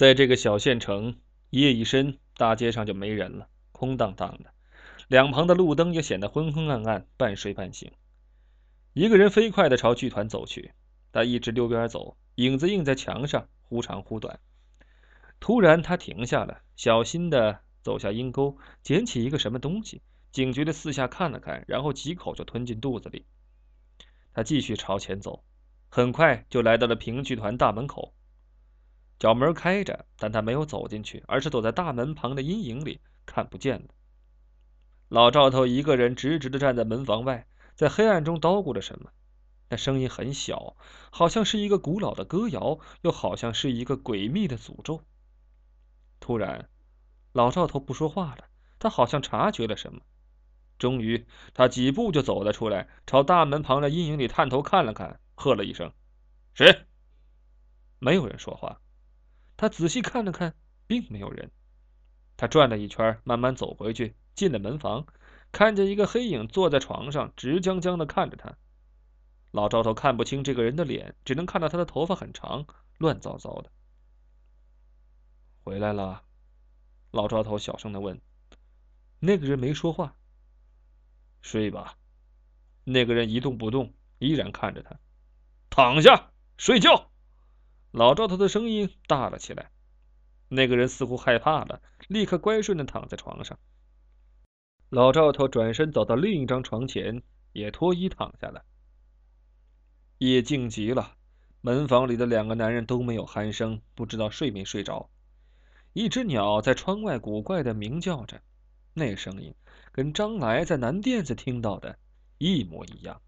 [0.00, 1.18] 在这个小县城，
[1.50, 4.50] 夜一深，大街上就没人了，空荡荡的，
[5.08, 7.92] 两旁的路灯也显得昏昏暗暗，半睡半醒。
[8.94, 10.72] 一个人飞快地朝剧团走去，
[11.12, 14.40] 他一直溜边走，影子映在墙上，忽长忽短。
[15.38, 20.00] 突然，他停下了，小心地走下阴沟，捡起一个什么东西，
[20.32, 23.26] 警觉地四下看了看，然后几口就吞进肚子里。
[24.32, 25.44] 他继续朝前走，
[25.90, 28.14] 很快就来到了评剧团大门口。
[29.20, 33.88] 角门开着，但他没有走进去，而是躲在大门旁的阴影里，看不见了。
[35.08, 37.46] 老赵头一个人直直地站在门房外。
[37.76, 39.10] 在黑暗中叨咕着什么，
[39.70, 40.76] 那声音很小，
[41.10, 45.02] 好像是一个古老的歌谣，又好像是一个诡秘的诅咒。
[46.18, 46.68] 突然，
[47.32, 48.44] 老赵头不说话了，
[48.78, 50.02] 他好像察觉了什么。
[50.78, 55.90] 终于，他几步就走了出来，朝大门旁的阴影里探头看了看，喝了一声
[56.52, 56.84] ：“谁？”
[57.98, 58.80] 没有人说话。
[59.60, 60.54] 他仔细看了看，
[60.86, 61.50] 并没有人。
[62.38, 65.06] 他转了一圈，慢慢走回去，进了门房。
[65.52, 68.56] 看见一个黑影坐在床上，直僵僵的看着他。
[69.50, 72.64] 老赵头看不清这个人的脸，只能看到他的头发很长，
[72.96, 73.70] 乱糟糟的。
[75.62, 76.22] 回来了，
[77.10, 78.18] 老赵头小声的问。
[79.18, 80.16] 那个人没说话。
[81.42, 81.98] 睡吧。
[82.84, 84.98] 那个人一动不动，依然看着他。
[85.68, 87.09] 躺下，睡觉。
[87.92, 89.70] 老赵头的声音大了起来。
[90.48, 93.58] 那个人似乎害怕了，立刻乖顺的躺在床上。
[94.88, 98.64] 老赵头转身走到另一张床前，也脱衣躺下了。
[100.18, 101.14] 夜静极了，
[101.60, 105.08] 门房里的两个男人都没有鼾声，不知道睡没睡着。
[105.92, 108.40] 一只鸟在窗外古怪的鸣叫着，
[108.94, 109.54] 那声音
[109.92, 111.98] 跟张来在南店子听到的
[112.38, 113.22] 一模一样。